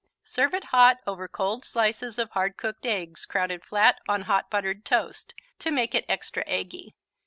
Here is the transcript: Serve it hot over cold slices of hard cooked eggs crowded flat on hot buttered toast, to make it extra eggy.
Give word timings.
Serve 0.23 0.55
it 0.55 0.63
hot 0.73 0.97
over 1.05 1.27
cold 1.27 1.63
slices 1.63 2.17
of 2.17 2.31
hard 2.31 2.57
cooked 2.57 2.87
eggs 2.87 3.23
crowded 3.27 3.63
flat 3.63 4.01
on 4.07 4.23
hot 4.23 4.49
buttered 4.49 4.83
toast, 4.83 5.35
to 5.59 5.69
make 5.69 5.93
it 5.93 6.05
extra 6.09 6.43
eggy. 6.47 6.95